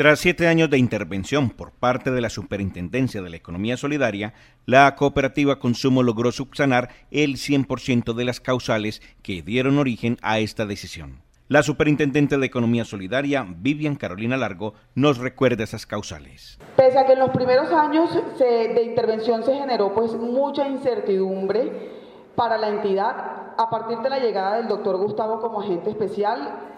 [0.00, 4.32] Tras siete años de intervención por parte de la Superintendencia de la Economía Solidaria,
[4.64, 10.64] la cooperativa Consumo logró subsanar el 100% de las causales que dieron origen a esta
[10.64, 11.20] decisión.
[11.48, 16.58] La Superintendente de Economía Solidaria, Vivian Carolina Largo, nos recuerda esas causales.
[16.76, 18.08] Pese a que en los primeros años
[18.38, 21.90] de intervención se generó pues mucha incertidumbre
[22.36, 26.69] para la entidad, a partir de la llegada del doctor Gustavo como agente especial,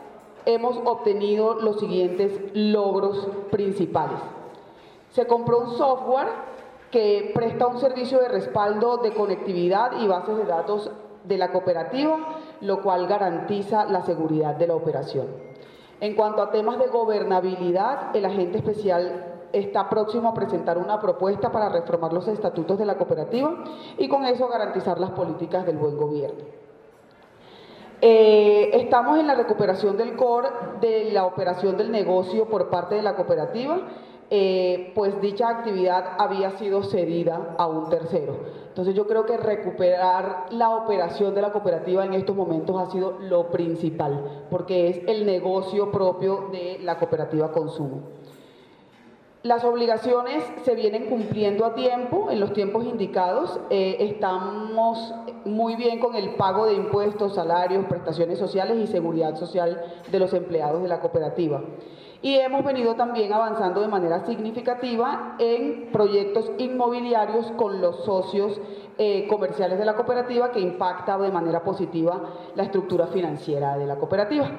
[0.47, 4.19] hemos obtenido los siguientes logros principales.
[5.11, 6.29] Se compró un software
[6.91, 10.91] que presta un servicio de respaldo de conectividad y bases de datos
[11.25, 12.19] de la cooperativa,
[12.61, 15.27] lo cual garantiza la seguridad de la operación.
[16.01, 21.53] En cuanto a temas de gobernabilidad, el agente especial está próximo a presentar una propuesta
[21.53, 23.65] para reformar los estatutos de la cooperativa
[23.99, 26.62] y con eso garantizar las políticas del buen gobierno.
[28.05, 30.49] Eh, estamos en la recuperación del core
[30.81, 33.79] de la operación del negocio por parte de la cooperativa,
[34.29, 38.35] eh, pues dicha actividad había sido cedida a un tercero.
[38.67, 43.19] Entonces yo creo que recuperar la operación de la cooperativa en estos momentos ha sido
[43.21, 48.01] lo principal, porque es el negocio propio de la cooperativa consumo.
[49.43, 53.59] Las obligaciones se vienen cumpliendo a tiempo, en los tiempos indicados.
[53.71, 55.13] Eh, estamos
[55.45, 59.83] muy bien con el pago de impuestos, salarios, prestaciones sociales y seguridad social
[60.13, 61.61] de los empleados de la cooperativa.
[62.23, 68.61] Y hemos venido también avanzando de manera significativa en proyectos inmobiliarios con los socios
[68.97, 73.97] eh, comerciales de la cooperativa que impacta de manera positiva la estructura financiera de la
[73.97, 74.53] cooperativa.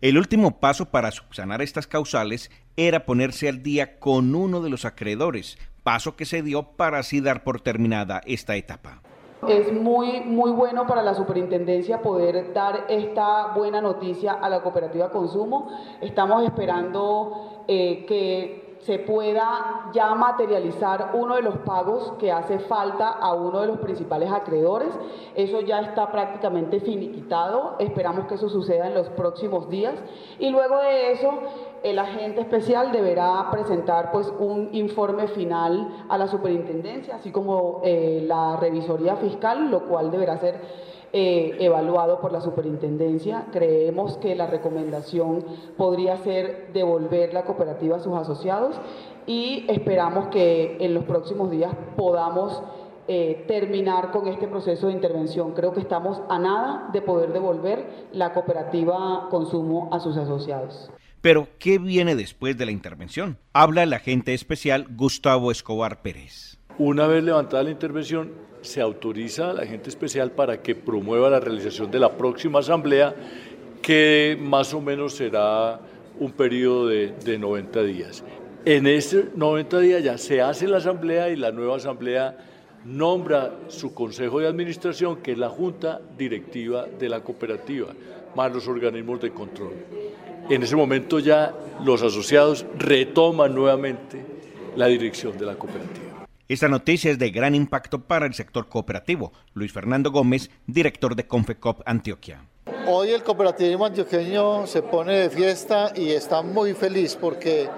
[0.00, 4.84] El último paso para subsanar estas causales era ponerse al día con uno de los
[4.84, 9.02] acreedores, paso que se dio para así dar por terminada esta etapa.
[9.48, 15.10] Es muy, muy bueno para la superintendencia poder dar esta buena noticia a la cooperativa
[15.10, 15.68] Consumo.
[16.00, 23.08] Estamos esperando eh, que se pueda ya materializar uno de los pagos que hace falta
[23.08, 24.88] a uno de los principales acreedores.
[25.34, 27.76] Eso ya está prácticamente finiquitado.
[27.78, 29.94] Esperamos que eso suceda en los próximos días.
[30.38, 31.30] Y luego de eso,
[31.82, 38.24] el agente especial deberá presentar pues un informe final a la superintendencia, así como eh,
[38.26, 43.46] la revisoría fiscal, lo cual deberá ser eh, evaluado por la superintendencia.
[43.52, 45.44] Creemos que la recomendación
[45.76, 48.76] podría ser devolver la cooperativa a sus asociados
[49.26, 52.62] y esperamos que en los próximos días podamos
[53.10, 55.52] eh, terminar con este proceso de intervención.
[55.52, 60.90] Creo que estamos a nada de poder devolver la cooperativa consumo a sus asociados.
[61.22, 63.38] Pero, ¿qué viene después de la intervención?
[63.54, 66.57] Habla el agente especial Gustavo Escobar Pérez.
[66.78, 68.30] Una vez levantada la intervención,
[68.60, 73.14] se autoriza al agente especial para que promueva la realización de la próxima asamblea,
[73.82, 75.80] que más o menos será
[76.20, 78.22] un periodo de, de 90 días.
[78.64, 82.36] En este 90 días ya se hace la asamblea y la nueva asamblea
[82.84, 87.88] nombra su consejo de administración, que es la junta directiva de la cooperativa,
[88.36, 89.74] más los organismos de control.
[90.48, 91.52] En ese momento ya
[91.84, 94.24] los asociados retoman nuevamente
[94.76, 96.07] la dirección de la cooperativa.
[96.48, 99.34] Esta noticia es de gran impacto para el sector cooperativo.
[99.52, 102.42] Luis Fernando Gómez, director de Confecop Antioquia.
[102.86, 107.68] Hoy el cooperativismo antioqueño se pone de fiesta y está muy feliz porque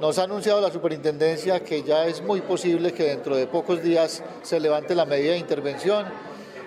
[0.00, 4.22] nos ha anunciado la superintendencia que ya es muy posible que dentro de pocos días
[4.42, 6.06] se levante la medida de intervención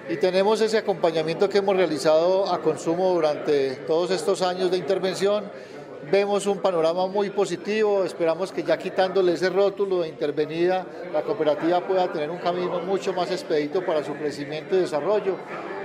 [0.09, 5.45] y tenemos ese acompañamiento que hemos realizado a consumo durante todos estos años de intervención
[6.09, 11.85] vemos un panorama muy positivo, esperamos que ya quitándole ese rótulo de intervenida, la cooperativa
[11.85, 15.35] pueda tener un camino mucho más expedito para su crecimiento y desarrollo.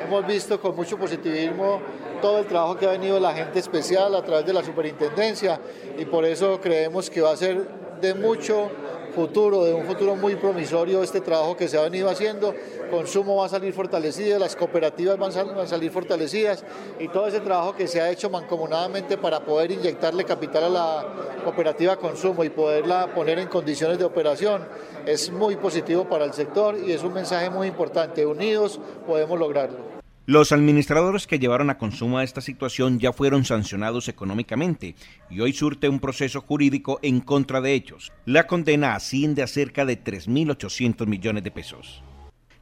[0.04, 1.80] Hemos visto con mucho positivismo
[2.22, 5.60] todo el trabajo que ha venido la gente especial a través de la superintendencia
[5.98, 7.68] y por eso creemos que va a ser
[8.00, 8.70] de mucho
[9.16, 12.54] futuro, de un futuro muy promisorio este trabajo que se ha venido haciendo.
[12.90, 16.62] Consumo va a salir fortalecido, las cooperativas van a salir fortalecidas
[17.00, 21.06] y todo ese trabajo que se ha hecho mancomunadamente para poder inyectarle capital a la
[21.44, 24.68] cooperativa Consumo y poderla poner en condiciones de operación
[25.06, 28.26] es muy positivo para el sector y es un mensaje muy importante.
[28.26, 29.95] Unidos podemos lograrlo.
[30.28, 34.96] Los administradores que llevaron a consumo a esta situación ya fueron sancionados económicamente
[35.30, 38.12] y hoy surte un proceso jurídico en contra de ellos.
[38.24, 42.02] La condena asciende a cerca de 3.800 millones de pesos.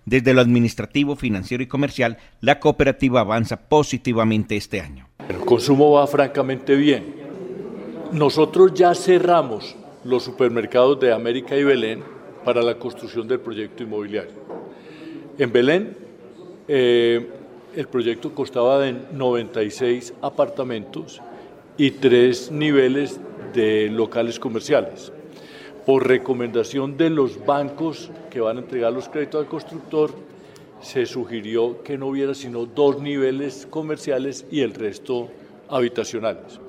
[0.04, 5.08] Desde lo administrativo, financiero y comercial, la cooperativa avanza positivamente este año.
[5.26, 7.14] El consumo va francamente bien.
[8.12, 9.74] Nosotros ya cerramos
[10.04, 12.04] los supermercados de América y Belén
[12.44, 14.34] para la construcción del proyecto inmobiliario.
[15.38, 15.96] En Belén,
[16.68, 17.26] eh,
[17.76, 21.20] el proyecto costaba de 96 apartamentos
[21.76, 23.18] y tres niveles
[23.52, 25.12] de locales comerciales.
[25.84, 30.12] Por recomendación de los bancos que van a entregar los créditos al constructor,
[30.80, 35.28] se sugirió que no hubiera sino dos niveles comerciales y el resto
[35.68, 36.60] habitacionales.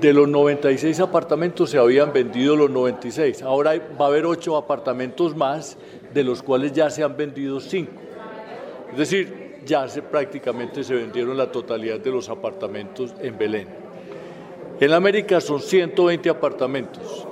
[0.00, 3.42] De los 96 apartamentos se habían vendido los 96.
[3.42, 5.76] Ahora va a haber ocho apartamentos más,
[6.14, 8.03] de los cuales ya se han vendido cinco.
[8.94, 13.68] Es decir, ya prácticamente se vendieron la totalidad de los apartamentos en Belén.
[14.80, 17.26] En América son 120 apartamentos.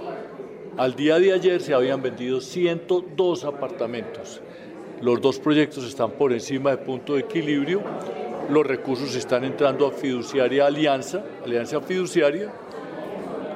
[0.76, 4.40] Al día de ayer se habían vendido 102 apartamentos.
[5.00, 7.82] Los dos proyectos están por encima de punto de equilibrio
[8.48, 12.52] los recursos están entrando a fiduciaria alianza, alianza fiduciaria,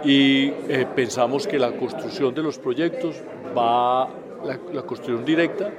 [0.05, 3.17] y eh, pensamos que la construcción de los proyectos
[3.57, 4.09] va,
[4.45, 5.73] la, construcción directa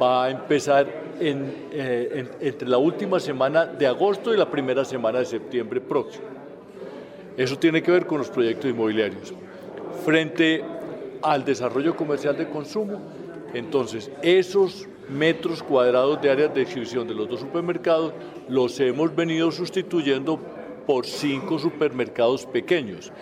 [0.00, 0.86] va a empezar
[1.20, 6.24] eh, entre la última semana de agosto y la primera semana de septiembre próximo.
[7.36, 9.32] Eso tiene que ver con los proyectos inmobiliarios.
[10.04, 10.64] Frente
[11.22, 13.00] al desarrollo comercial de consumo,
[13.52, 18.12] entonces esos metros cuadrados de áreas de exhibición de los dos supermercados,
[18.48, 20.40] los hemos venido sustituyendo
[20.86, 23.12] por cinco supermercados pequeños,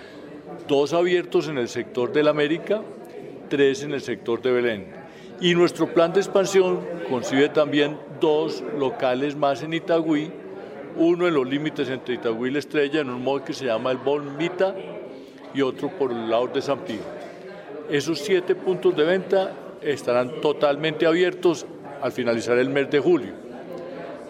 [0.68, 2.82] dos abiertos en el sector del América,
[3.48, 5.03] tres en el sector de Belén.
[5.40, 10.30] Y nuestro plan de expansión concibe también dos locales más en Itagüí,
[10.96, 13.90] uno en los límites entre Itagüí y La Estrella, en un modo que se llama
[13.90, 14.74] el Bonmita,
[15.52, 17.00] y otro por el lado de San Pío.
[17.90, 19.52] Esos siete puntos de venta
[19.82, 21.66] estarán totalmente abiertos
[22.00, 23.32] al finalizar el mes de julio.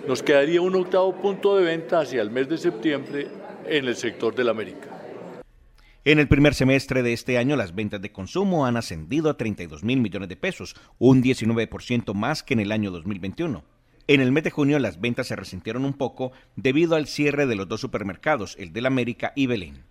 [0.06, 3.28] Nos quedaría un octavo punto de venta hacia el mes de septiembre
[3.66, 4.93] en el sector del América.
[6.06, 9.84] En el primer semestre de este año, las ventas de consumo han ascendido a 32
[9.84, 13.64] mil millones de pesos, un 19% más que en el año 2021.
[14.06, 17.54] En el mes de junio, las ventas se resintieron un poco debido al cierre de
[17.54, 19.86] los dos supermercados, el del América y Belén.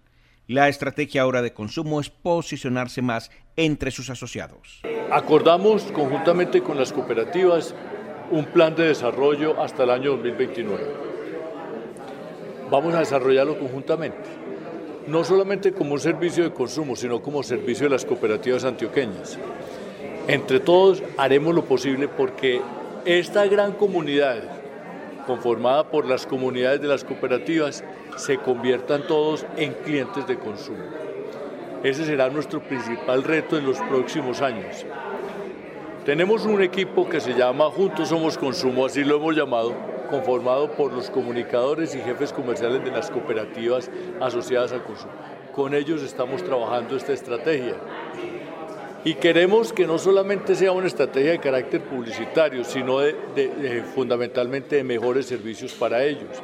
[0.46, 4.84] La estrategia ahora de consumo es posicionarse más entre sus asociados.
[5.12, 7.74] Acordamos conjuntamente con las cooperativas
[8.30, 10.84] un plan de desarrollo hasta el año 2029.
[12.70, 14.30] Vamos a desarrollarlo conjuntamente,
[15.08, 19.38] no solamente como un servicio de consumo, sino como servicio de las cooperativas antioqueñas.
[20.28, 22.62] Entre todos haremos lo posible porque
[23.06, 24.42] esta gran comunidad,
[25.28, 27.84] conformada por las comunidades de las cooperativas,
[28.16, 30.84] se conviertan todos en clientes de consumo.
[31.84, 34.86] Ese será nuestro principal reto en los próximos años.
[36.06, 39.74] Tenemos un equipo que se llama Juntos Somos Consumo, así lo hemos llamado,
[40.14, 43.90] conformado por los comunicadores y jefes comerciales de las cooperativas
[44.22, 45.12] asociadas al consumo.
[45.56, 47.78] Con ellos estamos trabajando esta estrategia.
[49.04, 53.00] Y queremos que no solamente sea una estrategia de carácter publicitario, sino
[53.96, 56.44] fundamentalmente de mejores servicios para ellos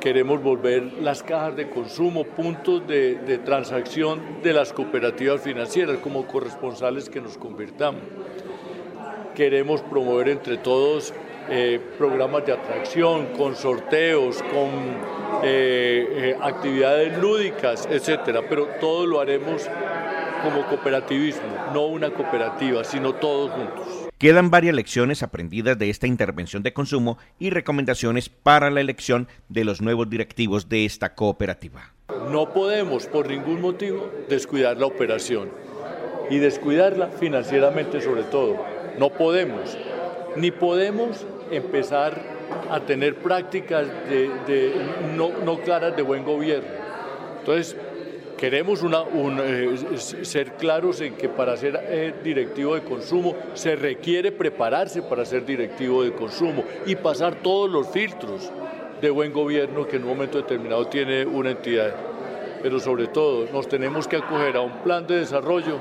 [0.00, 7.08] queremos volver las cajas de consumo, puntos de, transacción de las cooperativas financieras como corresponsales
[7.08, 8.02] que nos convirtamos.
[9.36, 11.14] Queremos promover entre todos
[11.48, 14.70] eh, programas de atracción, con sorteos, con
[15.42, 19.68] eh, eh, actividades lúdicas, etcétera, pero todo lo haremos
[20.42, 24.08] como cooperativismo, no una cooperativa, sino todos juntos.
[24.18, 29.64] Quedan varias lecciones aprendidas de esta intervención de consumo y recomendaciones para la elección de
[29.64, 31.92] los nuevos directivos de esta cooperativa.
[32.30, 35.50] No podemos por ningún motivo descuidar la operación
[36.30, 38.64] y descuidarla financieramente sobre todo.
[38.98, 39.76] No podemos,
[40.36, 42.20] ni podemos empezar
[42.70, 44.72] a tener prácticas de,
[45.16, 46.68] no, claras de buen gobierno.
[47.40, 47.76] Entonces,
[48.42, 49.76] Queremos eh,
[50.22, 55.46] ser claros en que para ser eh, directivo de consumo se requiere prepararse para ser
[55.46, 58.50] directivo de consumo y pasar todos los filtros
[59.00, 61.94] de buen gobierno que en un momento determinado tiene una entidad.
[62.60, 65.78] Pero sobre todo nos tenemos que acoger a un plan de desarrollo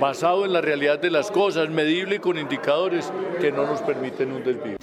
[0.00, 4.32] basado en la realidad de las cosas, medible y con indicadores que no nos permiten
[4.32, 4.76] un desvío.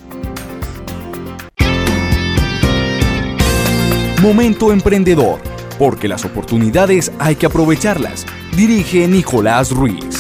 [4.21, 5.39] Momento emprendedor
[5.77, 8.25] porque las oportunidades hay que aprovecharlas.
[8.55, 10.14] Dirige Nicolás Ruiz.